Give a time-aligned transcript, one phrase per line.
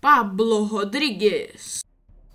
[0.00, 1.84] Pablo Rodrigues.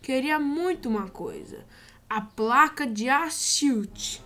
[0.00, 1.64] queria muito uma coisa:
[2.08, 4.20] a placa de Asilt,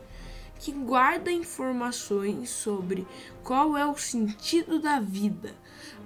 [0.58, 3.06] que guarda informações sobre
[3.42, 5.54] qual é o sentido da vida.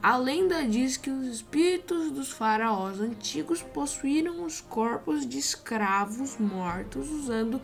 [0.01, 7.11] A lenda diz que os espíritos dos faraós antigos possuíram os corpos de escravos mortos
[7.11, 7.61] usando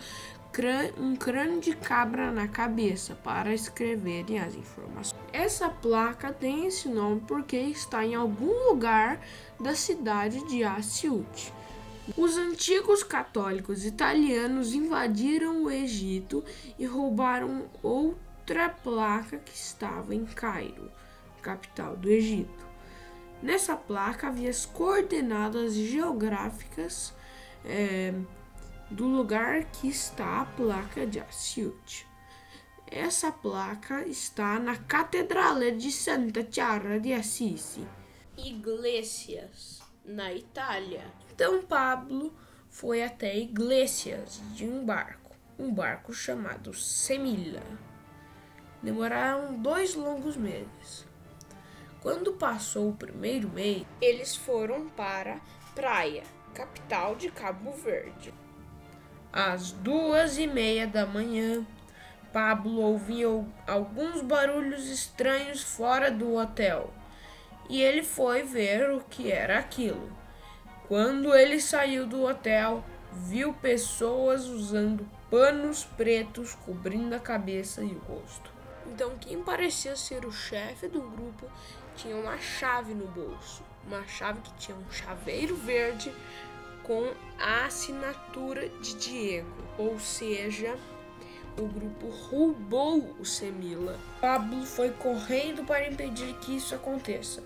[0.99, 5.21] um crânio de cabra na cabeça para escreverem as informações.
[5.33, 9.21] Essa placa tem esse nome porque está em algum lugar
[9.59, 11.53] da cidade de Asiut.
[12.17, 16.45] Os antigos católicos italianos invadiram o Egito
[16.79, 20.91] e roubaram outra placa que estava em Cairo,
[21.41, 22.69] capital do Egito.
[23.41, 27.15] Nessa placa havia as coordenadas geográficas
[27.65, 28.13] é,
[28.91, 32.07] do lugar que está a placa de Asiut.
[32.87, 37.87] Essa placa está na Catedral de Santa Chiara de Assisi,
[38.37, 41.05] Iglesias, na Itália.
[41.33, 42.35] Então Pablo
[42.69, 47.63] foi até Iglesias de um barco, um barco chamado Semilla.
[48.83, 51.07] Demoraram dois longos meses.
[52.03, 55.41] Quando passou o primeiro mês, eles foram para
[55.77, 58.35] Praia, capital de Cabo Verde.
[59.33, 61.65] Às duas e meia da manhã,
[62.33, 66.93] Pablo ouviu alguns barulhos estranhos fora do hotel
[67.69, 70.11] e ele foi ver o que era aquilo.
[70.89, 77.99] Quando ele saiu do hotel, viu pessoas usando panos pretos cobrindo a cabeça e o
[78.01, 78.51] rosto.
[78.87, 81.47] Então, quem parecia ser o chefe do grupo
[81.95, 86.13] tinha uma chave no bolso, uma chave que tinha um chaveiro verde
[86.91, 90.77] com a assinatura de Diego, ou seja,
[91.57, 93.97] o grupo roubou o Semila.
[94.21, 97.45] Pablo foi correndo para impedir que isso aconteça,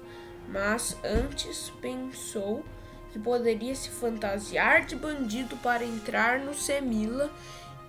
[0.48, 2.64] mas antes pensou
[3.12, 7.30] que poderia se fantasiar de bandido para entrar no Semila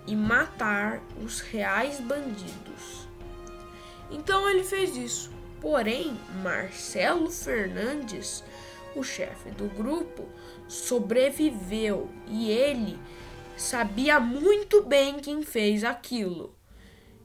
[0.06, 3.08] e matar os reais bandidos.
[4.10, 5.30] Então ele fez isso.
[5.58, 8.44] Porém, Marcelo Fernandes
[8.98, 10.28] o chefe do grupo,
[10.68, 12.98] sobreviveu e ele
[13.56, 16.54] sabia muito bem quem fez aquilo.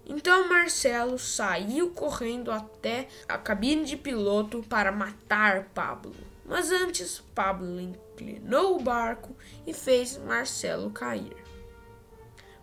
[0.06, 6.16] Então Marcelo saiu correndo até a cabine de piloto para matar Pablo.
[6.46, 11.36] Mas antes, Pablo inclinou o barco e fez Marcelo cair.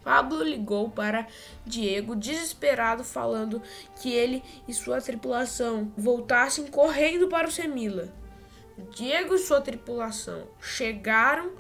[0.03, 1.27] Pablo ligou para
[1.65, 3.63] Diego desesperado, falando
[4.01, 8.13] que ele e sua tripulação voltassem correndo para o Semila.
[8.91, 11.53] Diego e sua tripulação chegaram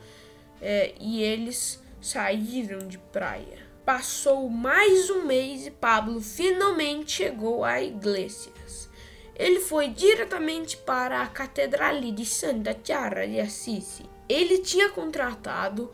[0.60, 3.66] é, e eles saíram de praia.
[3.84, 8.88] Passou mais um mês e Pablo finalmente chegou a Iglesias.
[9.34, 14.04] Ele foi diretamente para a Catedral de Santa Chiara de Assisi.
[14.28, 15.90] Ele tinha contratado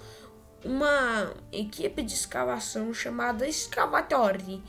[0.65, 4.63] uma equipe de escavação chamada Escavatori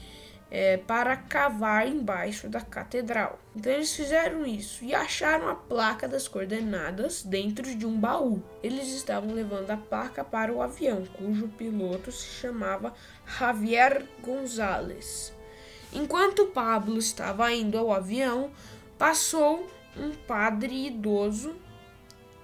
[0.58, 3.38] é, para cavar embaixo da catedral.
[3.54, 8.42] Então eles fizeram isso e acharam a placa das coordenadas dentro de um baú.
[8.64, 12.94] Eles estavam levando a placa para o avião, cujo piloto se chamava
[13.38, 15.34] Javier Gonzalez.
[15.92, 18.50] Enquanto Pablo estava indo ao avião,
[18.98, 21.54] passou um padre idoso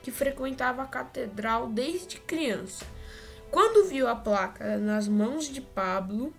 [0.04, 2.86] que frequentava a catedral desde criança.
[3.50, 6.34] Quando viu a placa nas mãos de Pablo,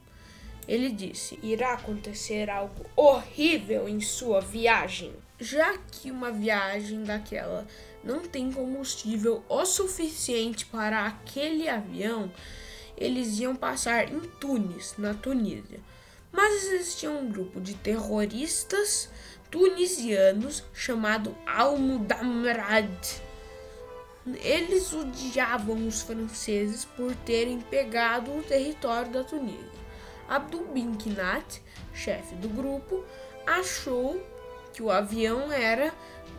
[0.66, 5.12] ele disse: irá acontecer algo horrível em sua viagem.
[5.40, 7.66] Já que uma viagem daquela
[8.04, 12.30] não tem combustível o suficiente para aquele avião,
[12.96, 15.80] eles iam passar em Tunis, na Tunísia.
[16.30, 19.10] Mas existia um grupo de terroristas
[19.50, 22.88] tunisianos chamado Al-Mudamrad.
[24.42, 29.81] Eles odiavam os franceses por terem pegado o território da Tunísia.
[30.28, 31.62] Abdul bin Kinat,
[31.92, 33.04] chefe do grupo,
[33.46, 34.20] achou
[34.72, 35.92] que o avião era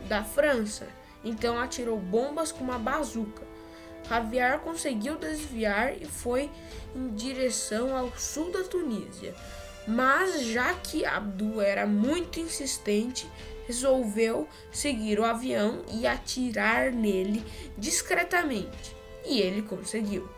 [0.08, 0.88] da França,
[1.24, 3.42] então atirou bombas com uma bazuca.
[4.08, 6.50] Javier conseguiu desviar e foi
[6.94, 9.34] em direção ao sul da Tunísia.
[9.86, 13.26] Mas já que Abdul era muito insistente,
[13.66, 17.44] resolveu seguir o avião e atirar nele
[17.76, 18.94] discretamente.
[19.24, 20.28] E ele conseguiu.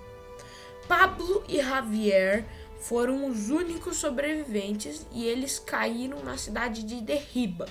[0.86, 2.44] Pablo e Javier
[2.80, 7.66] foram os únicos sobreviventes e eles caíram na cidade de Derriba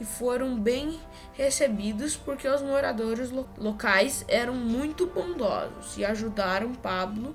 [0.00, 1.00] e foram bem
[1.32, 7.34] recebidos porque os moradores lo locais eram muito bondosos e ajudaram Pablo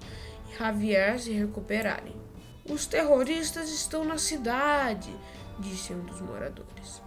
[0.50, 2.16] e Javier a se recuperarem.
[2.70, 5.14] Os terroristas estão na cidade,
[5.60, 7.02] disse um dos moradores.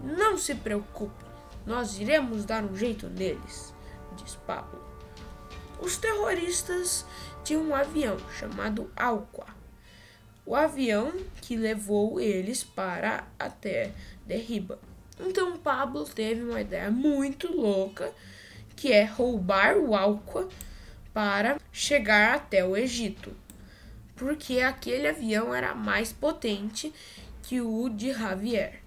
[0.00, 1.24] Não se preocupe,
[1.66, 3.74] nós iremos dar um jeito neles,
[4.16, 4.80] disse Pablo.
[5.80, 7.04] Os terroristas
[7.44, 9.46] tinham um avião chamado Alqua.
[10.44, 13.92] O avião que levou eles para até
[14.26, 14.78] Derriba.
[15.18, 18.12] Então Pablo teve uma ideia muito louca,
[18.74, 20.48] que é roubar o Alqua
[21.12, 23.32] para chegar até o Egito.
[24.16, 26.92] Porque aquele avião era mais potente
[27.42, 28.79] que o de Javier.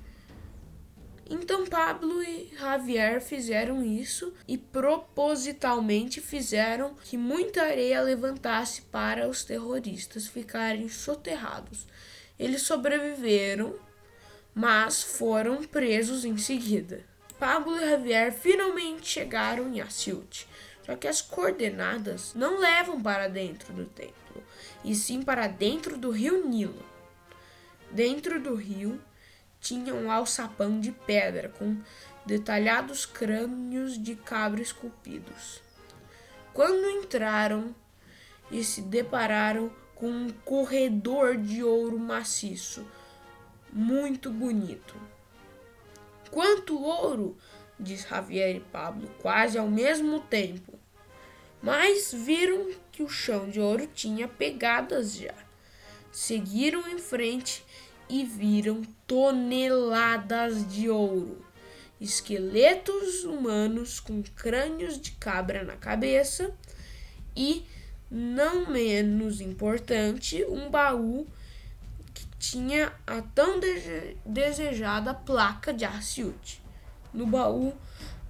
[1.35, 9.43] Então Pablo e Javier fizeram isso e propositalmente fizeram que muita areia levantasse para os
[9.43, 11.87] terroristas ficarem soterrados.
[12.37, 13.73] Eles sobreviveram,
[14.53, 17.03] mas foram presos em seguida.
[17.39, 20.45] Pablo e Javier finalmente chegaram em Asilt,
[20.85, 24.43] só que as coordenadas não levam para dentro do templo,
[24.85, 26.85] e sim para dentro do rio Nilo.
[27.89, 29.01] Dentro do rio,
[29.63, 31.77] tinha um alçapão de pedra com
[32.25, 35.61] detalhados crânios de cabra esculpidos.
[36.53, 37.73] Quando entraram
[38.51, 42.85] e se depararam com um corredor de ouro maciço,
[43.71, 44.95] muito bonito.
[46.29, 47.37] Quanto ouro!
[47.79, 50.77] diz Javier e Pablo, quase ao mesmo tempo.
[51.61, 55.33] Mas viram que o chão de ouro tinha pegadas já.
[56.11, 57.65] Seguiram em frente
[58.13, 61.43] e viram toneladas de ouro,
[61.99, 66.55] esqueletos humanos com crânios de cabra na cabeça
[67.35, 67.65] e,
[68.11, 71.25] não menos importante, um baú
[72.13, 73.59] que tinha a tão
[74.23, 76.61] desejada placa de Arciute.
[77.11, 77.73] No baú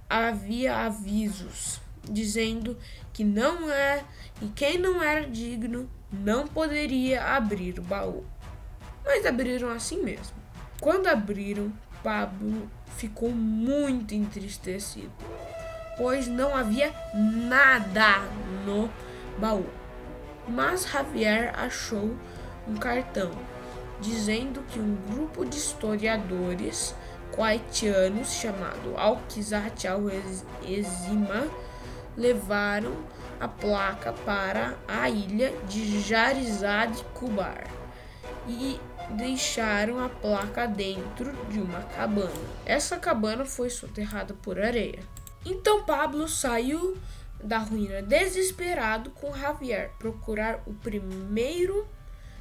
[0.08, 1.78] havia avisos
[2.10, 2.74] dizendo
[3.12, 4.02] que não é
[4.40, 8.24] e quem não era digno não poderia abrir o baú
[9.04, 10.36] mas abriram assim mesmo.
[10.80, 11.72] Quando abriram,
[12.02, 15.12] Pablo ficou muito entristecido,
[15.96, 18.20] pois não havia nada
[18.66, 18.90] no
[19.38, 19.66] baú.
[20.46, 22.14] Mas Javier achou
[22.68, 23.30] um cartão
[24.00, 26.94] dizendo que um grupo de historiadores
[27.36, 31.48] haitianos chamado Alquizat al-Ezima
[32.16, 32.92] levaram
[33.40, 37.64] a placa para a ilha de Jarizad Kubar
[38.46, 38.78] e
[39.10, 42.30] deixaram a placa dentro de uma cabana.
[42.64, 45.00] Essa cabana foi soterrada por areia.
[45.44, 46.96] Então Pablo saiu
[47.42, 51.86] da ruína desesperado com Javier procurar o primeiro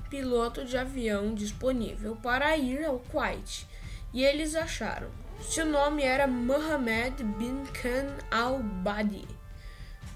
[0.10, 3.68] piloto de avião disponível para ir ao Kuwait.
[4.14, 5.10] E eles acharam.
[5.42, 9.28] Seu nome era Mohammed bin Khan al-Badi,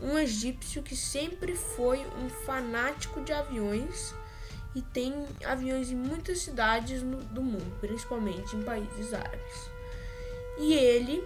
[0.02, 4.16] um egípcio que sempre foi um fanático de aviões
[4.76, 9.70] e tem aviões em muitas cidades no, do mundo, principalmente em países árabes.
[10.60, 11.24] E ele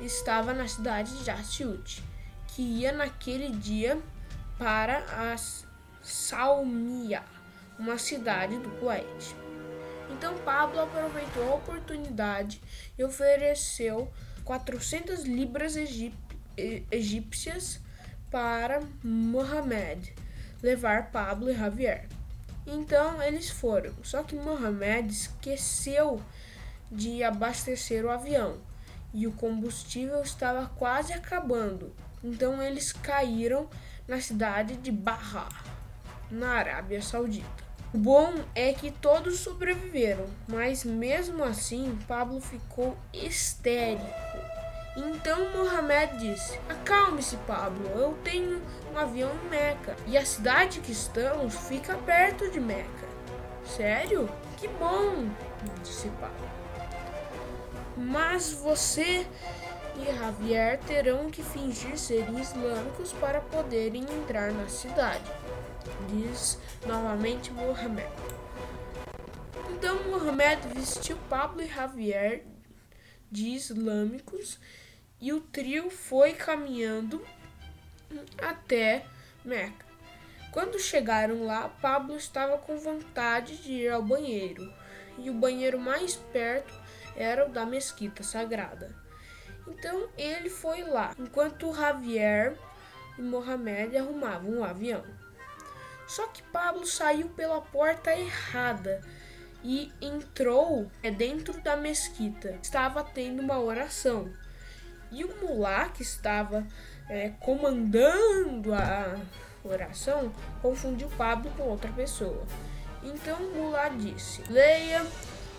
[0.00, 2.02] estava na cidade de Asyut,
[2.48, 4.00] que ia naquele dia
[4.58, 5.36] para a
[6.02, 7.22] Salmiya,
[7.78, 9.36] uma cidade do Kuwait.
[10.10, 12.60] Então Pablo aproveitou a oportunidade
[12.96, 14.10] e ofereceu
[14.44, 15.74] 400 libras
[16.90, 17.80] egípcias
[18.30, 20.14] para Mohamed
[20.62, 22.08] levar Pablo e Javier.
[22.66, 23.92] Então eles foram.
[24.02, 26.20] Só que Mohamed esqueceu
[26.90, 28.58] de abastecer o avião
[29.14, 31.92] e o combustível estava quase acabando.
[32.22, 33.68] Então eles caíram
[34.06, 35.48] na cidade de Bahá,
[36.30, 37.64] na Arábia Saudita.
[37.94, 44.25] O bom é que todos sobreviveram, mas mesmo assim Pablo ficou histérico
[44.96, 48.62] então Mohamed disse: Acalme-se, Pablo, eu tenho
[48.92, 53.06] um avião em Meca e a cidade que estamos fica perto de Meca.
[53.64, 54.28] Sério?
[54.56, 55.28] Que bom,
[55.84, 56.48] disse Pablo.
[57.96, 59.26] Mas você
[59.98, 65.24] e Javier terão que fingir serem islâmicos para poderem entrar na cidade,
[66.08, 68.06] diz novamente Mohamed.
[69.70, 72.44] Então Mohamed vestiu Pablo e Javier
[73.30, 74.58] de islâmicos
[75.20, 77.24] e o trio foi caminhando
[78.38, 79.04] até
[79.44, 79.86] Meca.
[80.50, 84.72] Quando chegaram lá, Pablo estava com vontade de ir ao banheiro,
[85.18, 86.72] e o banheiro mais perto
[87.14, 88.94] era o da mesquita sagrada.
[89.66, 92.56] Então ele foi lá, enquanto Javier
[93.18, 95.04] e Mohamed arrumavam o avião.
[96.06, 99.02] Só que Pablo saiu pela porta errada
[99.64, 102.58] e entrou dentro da mesquita.
[102.62, 104.32] Estava tendo uma oração.
[105.10, 106.66] E o mulá que estava
[107.08, 109.16] é, comandando a
[109.64, 110.32] oração
[110.62, 112.44] confundiu Pablo com outra pessoa.
[113.02, 115.04] Então Mulá disse: Leia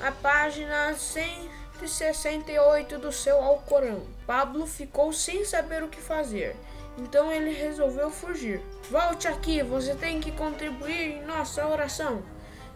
[0.02, 4.02] a página 168 do seu Alcorão.
[4.26, 6.56] Pablo ficou sem saber o que fazer.
[6.98, 8.60] Então ele resolveu fugir.
[8.90, 12.24] Volte aqui, você tem que contribuir em nossa oração,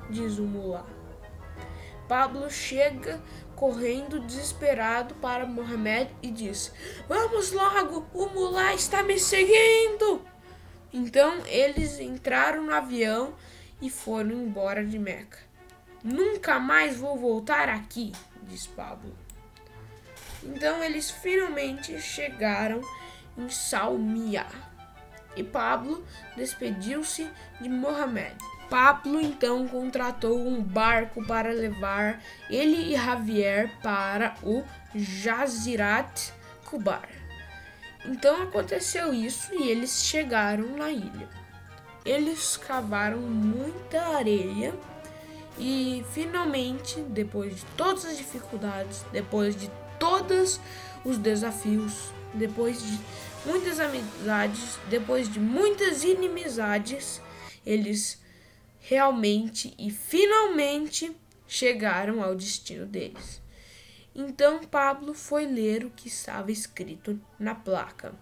[0.10, 0.86] diz o mulá.
[2.08, 3.20] Pablo chega
[3.62, 6.74] correndo desesperado para Mohamed e diz:
[7.08, 10.25] Vamos logo, o mulá está me seguindo.
[10.91, 13.36] Então eles entraram no avião
[13.80, 15.38] e foram embora de Meca.
[16.03, 19.15] Nunca mais vou voltar aqui, diz Pablo.
[20.41, 22.82] Então eles finalmente chegaram
[23.38, 24.48] em Salmia
[25.36, 26.03] e Pablo
[26.36, 27.30] despediu-se
[27.62, 28.36] de Mohamed.
[28.72, 34.63] Pablo então contratou um barco para levar ele e Javier para o
[34.96, 36.32] Jazirat
[36.63, 37.10] Kubar.
[38.06, 41.28] Então aconteceu isso e eles chegaram na ilha.
[42.06, 44.74] Eles cavaram muita areia
[45.60, 50.62] e finalmente, depois de todas as dificuldades, depois de todos
[51.04, 52.98] os desafios, depois de
[53.46, 57.22] muitas amizades, depois de muitas inimizades,
[57.66, 58.21] eles
[58.81, 61.15] realmente e finalmente
[61.47, 63.41] chegaram ao destino deles.
[64.13, 68.13] Então Pablo foi ler o que estava escrito na placa.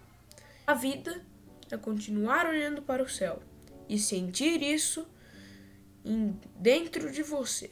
[0.66, 1.24] A vida
[1.70, 3.42] é continuar olhando para o céu
[3.88, 5.06] e sentir isso
[6.56, 7.70] dentro de você.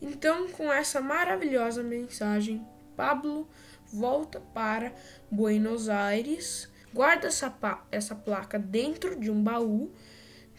[0.00, 2.66] Então, com essa maravilhosa mensagem,
[2.96, 3.48] Pablo
[3.92, 4.92] volta para
[5.30, 7.56] Buenos Aires, guarda essa,
[7.90, 9.92] essa placa dentro de um baú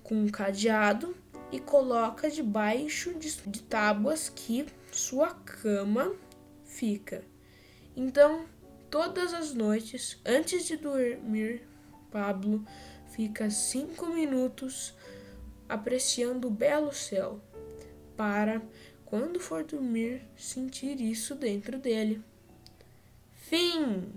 [0.04, 1.16] com um cadeado
[1.54, 6.12] e coloca debaixo de, de tábuas que sua cama
[6.66, 7.24] fica.
[7.96, 8.48] Então,
[8.90, 11.62] todas as noites, antes de dormir,
[12.10, 12.66] Pablo
[13.12, 14.96] fica cinco minutos
[15.70, 17.40] apreciando o belo céu,
[18.18, 18.60] para,
[19.06, 22.20] quando for dormir, sentir isso dentro dele.
[23.32, 24.12] Fim!